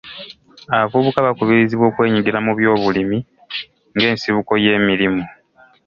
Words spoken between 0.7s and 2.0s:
Abavubuka bakubirizibwa